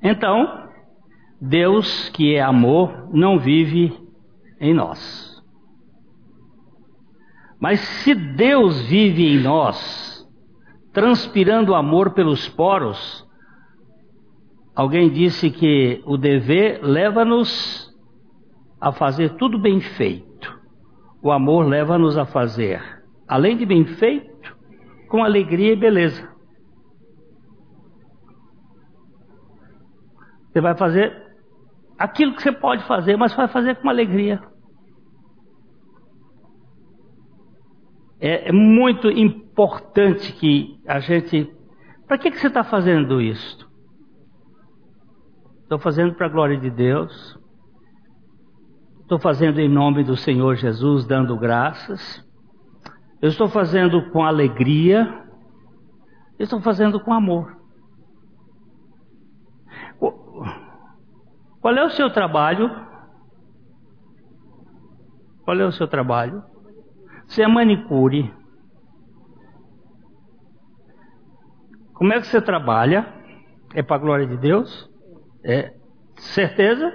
[0.02, 0.68] Então,
[1.40, 3.96] Deus, que é amor, não vive
[4.60, 5.42] em nós.
[7.60, 10.28] Mas se Deus vive em nós,
[10.92, 13.26] transpirando amor pelos poros,
[14.74, 17.88] alguém disse que o dever leva-nos
[18.80, 20.56] a fazer tudo bem feito.
[21.20, 22.80] O amor leva-nos a fazer,
[23.26, 24.56] além de bem feito,
[25.08, 26.37] com alegria e beleza.
[30.50, 31.28] Você vai fazer
[31.98, 34.40] aquilo que você pode fazer, mas vai fazer com alegria.
[38.20, 41.52] É, é muito importante que a gente.
[42.06, 43.68] Para que, que você está fazendo isso?
[45.62, 47.38] Estou fazendo para a glória de Deus.
[49.02, 52.26] Estou fazendo em nome do Senhor Jesus, dando graças.
[53.20, 55.24] Eu estou fazendo com alegria.
[56.38, 57.57] Eu estou fazendo com amor.
[61.60, 62.70] Qual é o seu trabalho?
[65.44, 66.42] Qual é o seu trabalho?
[67.26, 68.32] Você é manicure.
[71.94, 73.06] Como é que você trabalha?
[73.74, 74.88] É para a glória de Deus?
[75.44, 75.74] É.
[76.16, 76.92] Certeza?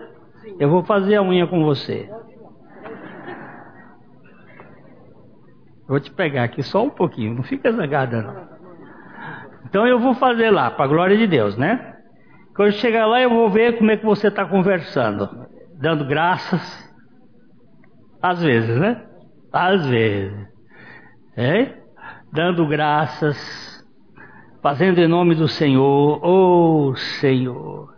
[0.60, 2.10] Eu vou fazer a unha com você.
[5.88, 8.47] Vou te pegar aqui só um pouquinho, não fica zangada não.
[9.65, 11.92] Então eu vou fazer lá, para a glória de Deus, né?
[12.55, 15.47] Quando chegar lá, eu vou ver como é que você está conversando.
[15.79, 16.61] Dando graças.
[18.21, 19.03] Às vezes, né?
[19.51, 20.47] Às vezes.
[21.35, 21.77] É?
[22.31, 23.83] Dando graças.
[24.61, 26.23] Fazendo em nome do Senhor.
[26.23, 27.91] Oh, Senhor.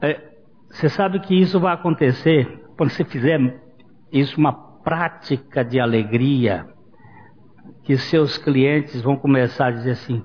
[0.00, 0.30] É,
[0.70, 3.60] você sabe que isso vai acontecer quando você fizer
[4.12, 6.66] isso uma prática de alegria.
[7.82, 10.24] Que seus clientes vão começar a dizer assim: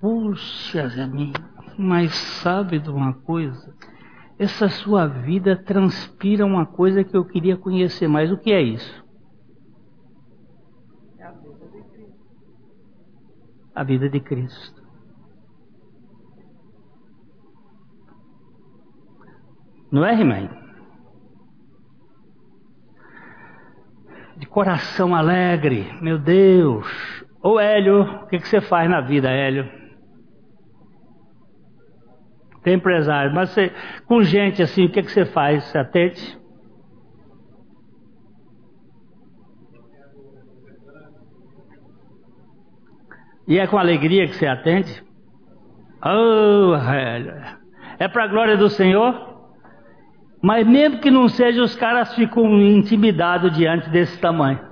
[0.00, 1.06] Puxa, Zé
[1.80, 3.74] mas sabe de uma coisa?
[4.38, 8.30] Essa sua vida transpira uma coisa que eu queria conhecer mais.
[8.30, 9.04] O que é isso?
[11.18, 12.14] É a vida de Cristo.
[13.74, 14.82] A vida de Cristo.
[19.90, 20.48] Não é, irmã?
[24.36, 26.86] De coração alegre, meu Deus.
[27.42, 29.79] Ô Hélio, o que, que você faz na vida, Hélio?
[32.62, 33.72] Tem empresário, mas você,
[34.06, 35.64] com gente assim, o que, que você faz?
[35.64, 36.38] Você atende?
[43.48, 45.02] E é com alegria que você atende?
[46.04, 46.74] Oh,
[47.98, 49.30] é para a glória do Senhor?
[50.42, 54.60] Mas mesmo que não seja, os caras ficam intimidados diante desse tamanho.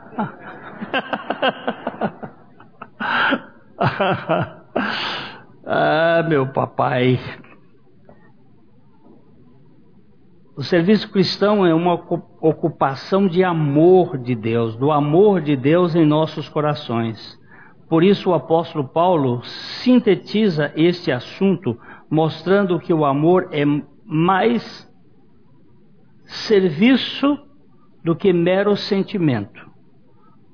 [5.66, 7.20] ah, meu papai.
[10.58, 16.04] O serviço cristão é uma ocupação de amor de Deus, do amor de Deus em
[16.04, 17.38] nossos corações.
[17.88, 21.78] Por isso o apóstolo Paulo sintetiza este assunto,
[22.10, 23.62] mostrando que o amor é
[24.04, 24.92] mais
[26.24, 27.38] serviço
[28.02, 29.64] do que mero sentimento.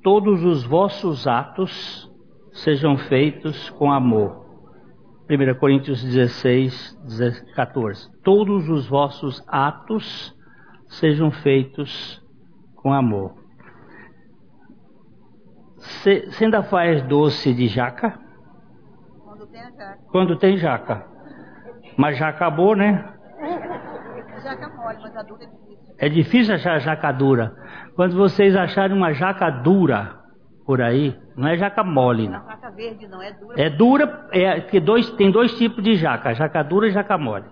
[0.02, 2.12] Todos os vossos atos
[2.52, 4.43] sejam feitos com amor
[5.28, 6.98] 1 Coríntios 16,
[7.54, 8.10] 14.
[8.22, 10.36] Todos os vossos atos
[10.86, 12.22] sejam feitos
[12.76, 13.34] com amor.
[15.78, 18.18] Você ainda faz doce de jaca?
[19.24, 19.98] Quando tem a jaca.
[20.10, 21.06] Quando tem jaca.
[21.96, 23.12] Mas já acabou, né?
[24.42, 25.94] Jaca mole, mas a dura é difícil.
[25.98, 27.54] É difícil achar jaca dura.
[27.96, 30.23] Quando vocês acharem uma jaca dura,
[30.66, 32.44] por aí, não é jaca mole, não.
[32.46, 33.60] Jaca verde não, é dura.
[33.60, 37.44] É dura, é que dois, tem dois tipos de jaca, jaca dura e jaca mole.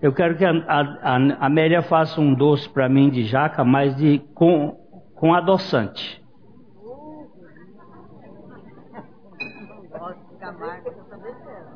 [0.00, 3.94] Eu quero que a, a, a Amélia faça um doce para mim de jaca, mas
[3.96, 4.76] de, com,
[5.14, 6.22] com adoçante.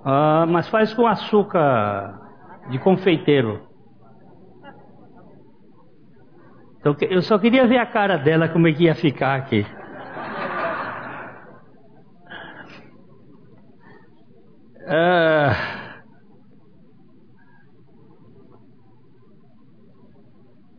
[0.03, 2.19] Ah, mas faz com açúcar
[2.71, 3.61] de confeiteiro.
[6.79, 9.67] Então, eu só queria ver a cara dela, como é que ia ficar aqui.
[14.93, 16.03] Ah,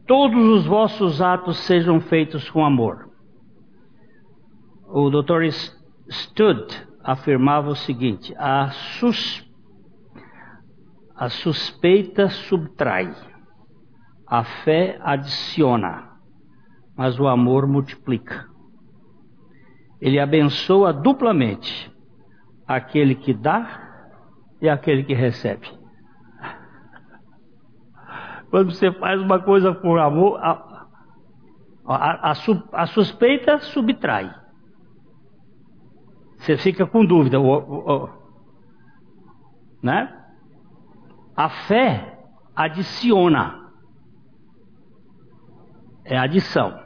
[0.05, 3.09] todos os vossos atos sejam feitos com amor.
[4.89, 5.47] O Dr.
[6.09, 9.49] Stud afirmava o seguinte: a, sus,
[11.15, 13.15] a suspeita subtrai,
[14.27, 16.17] a fé adiciona,
[16.97, 18.45] mas o amor multiplica.
[20.01, 21.89] Ele abençoa duplamente
[22.67, 23.90] aquele que dá
[24.61, 25.67] e aquele que recebe.
[28.49, 30.87] Quando você faz uma coisa por amor, a,
[31.85, 32.33] a, a,
[32.73, 34.33] a suspeita subtrai.
[36.37, 38.09] Você fica com dúvida, o, o, o,
[39.81, 40.17] né?
[41.35, 42.19] A fé
[42.55, 43.71] adiciona.
[46.03, 46.77] É adição.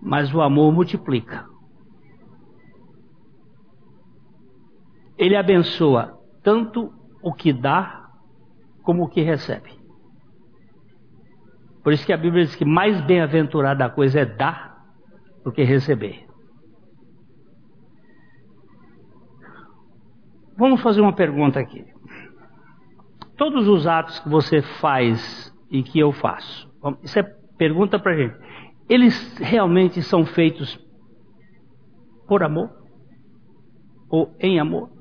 [0.00, 1.46] Mas o amor multiplica.
[5.18, 8.08] Ele abençoa tanto o que dá
[8.82, 9.78] como o que recebe.
[11.82, 14.84] Por isso que a Bíblia diz que mais bem-aventurada a coisa é dar
[15.44, 16.26] do que receber.
[20.56, 21.86] Vamos fazer uma pergunta aqui.
[23.36, 26.70] Todos os atos que você faz e que eu faço,
[27.02, 27.22] isso é
[27.56, 28.36] pergunta para gente.
[28.86, 30.78] Eles realmente são feitos
[32.26, 32.70] por amor
[34.10, 34.99] ou em amor?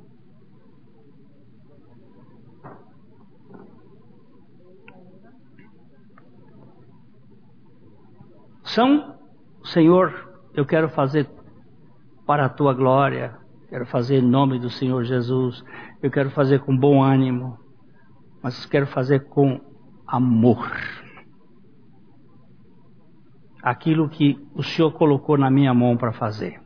[8.69, 9.15] São,
[9.63, 10.13] Senhor,
[10.53, 11.27] eu quero fazer
[12.25, 13.35] para a tua glória,
[13.67, 15.63] quero fazer em nome do Senhor Jesus,
[16.03, 17.57] eu quero fazer com bom ânimo,
[18.43, 19.59] mas quero fazer com
[20.05, 20.71] amor.
[23.63, 26.61] Aquilo que o Senhor colocou na minha mão para fazer.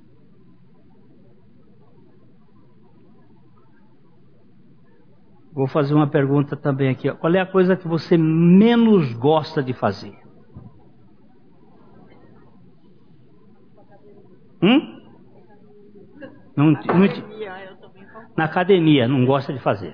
[5.54, 7.10] Vou fazer uma pergunta também aqui.
[7.14, 10.23] Qual é a coisa que você menos gosta de fazer?
[14.64, 15.02] Hum?
[16.56, 16.80] Não, não,
[18.38, 19.94] na academia, não gosta de fazer.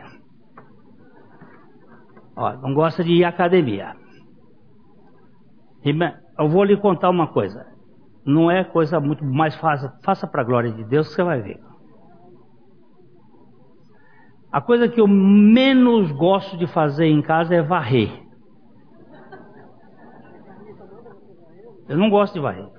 [2.36, 3.95] Ó, não gosta de ir à academia.
[6.38, 7.65] Eu vou lhe contar uma coisa.
[8.24, 9.89] Não é coisa muito mais fácil.
[10.03, 11.59] Faça para a glória de Deus que você vai ver.
[14.51, 18.11] A coisa que eu menos gosto de fazer em casa é varrer.
[21.88, 22.78] Eu não gosto de varrer.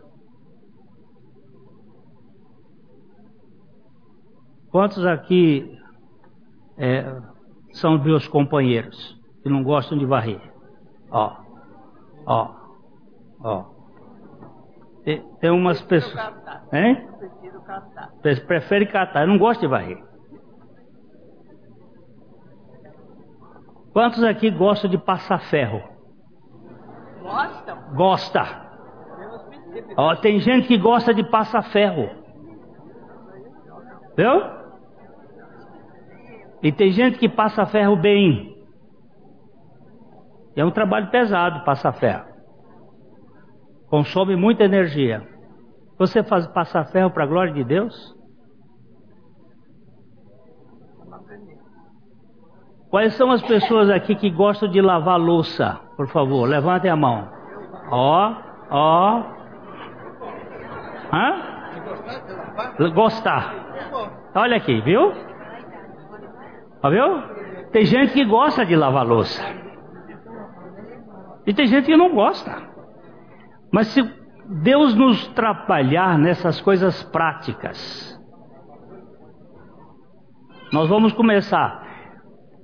[4.70, 5.78] Quantos aqui
[6.78, 7.04] é,
[7.72, 10.40] são meus companheiros que não gostam de varrer?
[11.10, 11.36] Ó,
[12.26, 12.54] ó,
[13.42, 13.64] ó.
[15.04, 16.34] Tem, tem umas pessoas.
[16.72, 17.08] Hein?
[18.46, 19.22] Prefere catar.
[19.22, 19.98] Eu não gosto de varrer.
[23.92, 25.82] Quantos aqui gostam de passar ferro?
[27.20, 27.94] Gostam?
[27.94, 28.70] Gosta.
[29.96, 32.08] Ó, tem gente que gosta de passar ferro.
[34.16, 34.59] Viu?
[36.62, 38.54] E tem gente que passa ferro bem.
[40.54, 42.24] É um trabalho pesado passar ferro.
[43.88, 45.26] Consome muita energia.
[45.98, 48.14] Você faz passar ferro para a glória de Deus?
[52.90, 55.80] Quais são as pessoas aqui que gostam de lavar louça?
[55.96, 57.28] Por favor, levantem a mão.
[57.90, 58.34] Ó,
[58.70, 59.22] ó.
[61.12, 62.90] Hã?
[62.92, 63.54] Gostar.
[64.34, 65.29] Olha aqui, viu?
[66.82, 67.22] Ó, viu?
[67.72, 69.42] Tem gente que gosta de lavar louça.
[71.46, 72.68] E tem gente que não gosta.
[73.72, 74.02] Mas se
[74.62, 78.18] Deus nos trabalhar nessas coisas práticas,
[80.72, 81.88] nós vamos começar.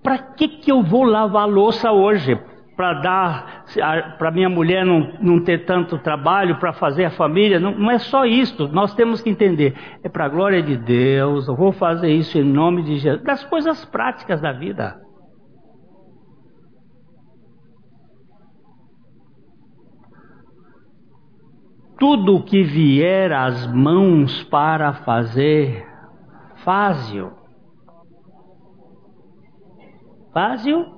[0.03, 2.39] Para que, que eu vou lavar louça hoje?
[2.77, 3.65] Para dar,
[4.19, 7.59] para minha mulher não, não ter tanto trabalho, para fazer a família?
[7.59, 8.69] Não, não é só isso.
[8.69, 9.75] Nós temos que entender.
[10.05, 11.49] É para a glória de Deus.
[11.49, 13.23] Eu vou fazer isso em nome de Jesus.
[13.25, 15.07] Das coisas práticas da vida.
[21.99, 25.87] tudo que vier às mãos para fazer,
[26.57, 27.33] faze-o.
[30.33, 30.96] Faze-o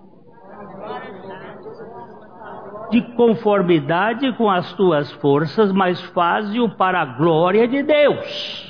[2.90, 8.68] de conformidade com as tuas forças, mas faze-o para a glória de Deus.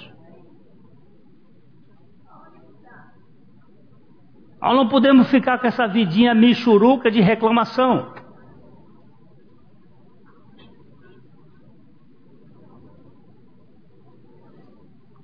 [4.61, 8.13] Nós não podemos ficar com essa vidinha michuruca de reclamação.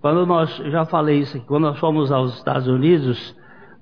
[0.01, 3.34] Quando nós, já falei isso aqui, quando nós fomos aos Estados Unidos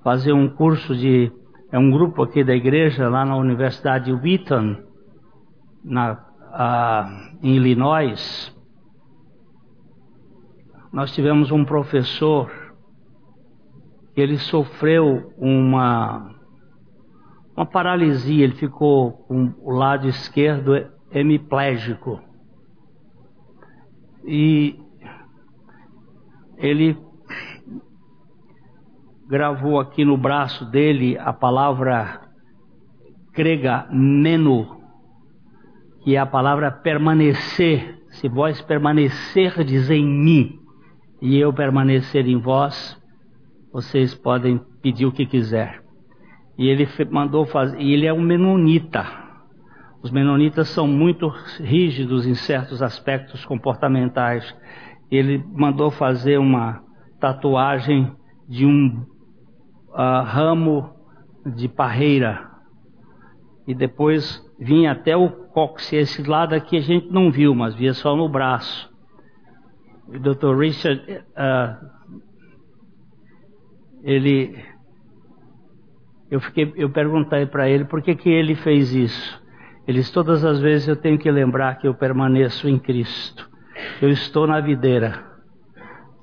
[0.04, 1.32] fazer um curso de,
[1.70, 4.91] é um grupo aqui da igreja lá na Universidade Wheaton,
[5.84, 6.24] na,
[7.42, 8.54] em Illinois,
[10.92, 12.50] nós tivemos um professor,
[14.14, 16.34] ele sofreu uma,
[17.56, 22.20] uma paralisia, ele ficou com o lado esquerdo hemiplégico.
[24.24, 24.78] E
[26.58, 26.96] ele
[29.26, 32.20] gravou aqui no braço dele a palavra
[33.32, 34.81] grega meno,
[36.02, 37.98] que é a palavra permanecer.
[38.10, 40.58] Se vós permanecerdes em mim
[41.20, 43.00] e eu permanecer em vós,
[43.72, 45.82] vocês podem pedir o que quiser.
[46.58, 49.06] E ele mandou fazer, e ele é um menonita.
[50.02, 51.28] Os menonitas são muito
[51.60, 54.54] rígidos em certos aspectos comportamentais
[55.12, 56.82] ele mandou fazer uma
[57.20, 58.10] tatuagem
[58.48, 59.04] de um
[59.90, 60.90] uh, ramo
[61.44, 62.50] de parreira.
[63.66, 65.92] E depois vinha até o cóccix.
[65.92, 68.90] Esse lado aqui a gente não viu, mas via só no braço.
[70.08, 70.56] O Dr.
[70.58, 71.86] Richard, uh,
[74.02, 74.62] ele,
[76.30, 79.42] eu fiquei, eu perguntei para ele por que que ele fez isso.
[79.86, 83.50] Ele disse, todas as vezes eu tenho que lembrar que eu permaneço em Cristo
[84.00, 85.24] eu estou na videira.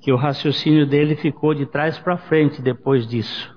[0.02, 3.54] Que o raciocínio dele ficou de trás para frente depois disso.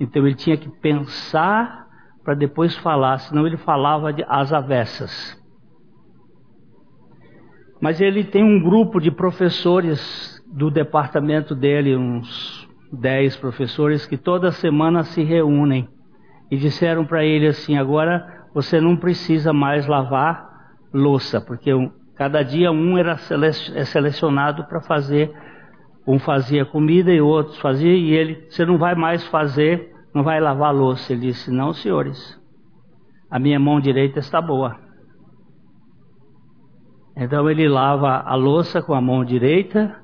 [0.00, 1.83] Então ele tinha que pensar
[2.24, 5.40] para depois falar, senão ele falava de as avessas.
[7.80, 14.50] Mas ele tem um grupo de professores do departamento dele, uns dez professores, que toda
[14.52, 15.88] semana se reúnem
[16.50, 21.72] e disseram para ele assim: agora você não precisa mais lavar louça, porque
[22.16, 23.16] Cada dia um era
[23.74, 25.32] é selecionado para fazer,
[26.06, 30.40] um fazia comida e outros fazia, e ele, você não vai mais fazer, não vai
[30.40, 31.12] lavar louça.
[31.12, 32.40] Ele disse, não senhores,
[33.28, 34.78] a minha mão direita está boa.
[37.16, 40.00] Então ele lava a louça com a mão direita,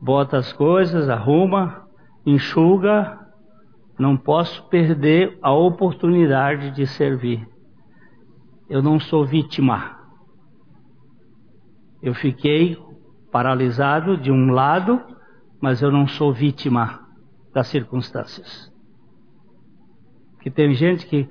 [0.00, 1.86] bota as coisas, arruma,
[2.24, 3.18] enxuga,
[3.98, 7.48] não posso perder a oportunidade de servir.
[8.68, 9.96] Eu não sou vítima.
[12.02, 12.76] Eu fiquei
[13.32, 15.00] paralisado de um lado,
[15.60, 17.00] mas eu não sou vítima
[17.52, 18.75] das circunstâncias.
[20.46, 21.28] Que tem gente que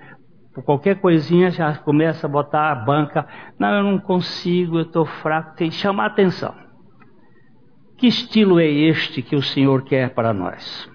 [0.53, 3.25] por qualquer coisinha já começa a botar a banca.
[3.57, 5.55] Não, eu não consigo, eu estou fraco.
[5.55, 6.53] Tem que chamar atenção.
[7.97, 10.91] Que estilo é este que o Senhor quer para nós?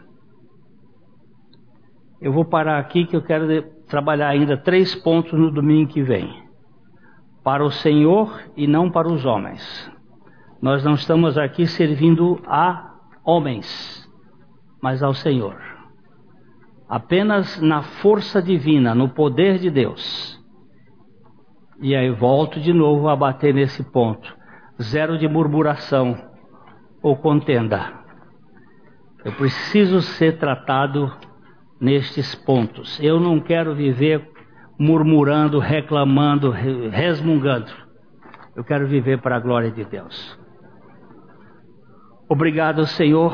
[2.21, 6.47] Eu vou parar aqui que eu quero trabalhar ainda três pontos no domingo que vem
[7.43, 9.91] para o Senhor e não para os homens.
[10.61, 14.07] Nós não estamos aqui servindo a homens,
[14.83, 15.70] mas ao Senhor.
[16.91, 20.36] Apenas na força divina, no poder de Deus.
[21.80, 24.36] E aí volto de novo a bater nesse ponto.
[24.82, 26.18] Zero de murmuração
[27.01, 27.93] ou contenda.
[29.24, 31.14] Eu preciso ser tratado
[31.80, 32.99] nestes pontos.
[33.01, 34.28] Eu não quero viver
[34.76, 37.70] murmurando, reclamando, resmungando.
[38.57, 40.38] Eu quero viver para a glória de Deus.
[42.28, 43.32] Obrigado, Senhor,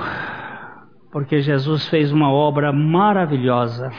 [1.16, 3.90] porque Jesus fez uma obra maravilhosa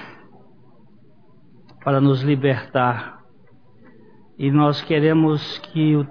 [1.84, 3.24] para nos libertar.
[4.38, 6.07] E nós queremos que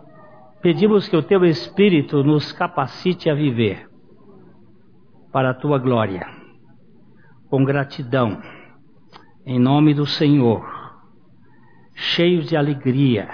[0.61, 3.89] pedimos que o teu espírito nos capacite a viver
[5.31, 6.27] para a tua glória.
[7.49, 8.43] Com gratidão,
[9.47, 10.67] em nome do Senhor,
[11.95, 13.29] cheios de alegria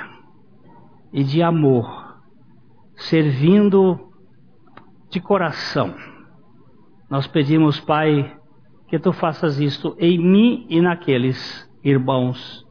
[1.10, 2.20] e de amor,
[2.96, 4.12] servindo
[5.08, 6.11] de coração.
[7.12, 8.34] Nós pedimos, Pai,
[8.88, 12.64] que tu faças isto em mim e naqueles irmãos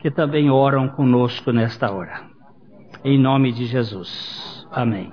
[0.00, 2.26] que também oram conosco nesta hora.
[3.04, 4.66] Em nome de Jesus.
[4.72, 5.12] Amém.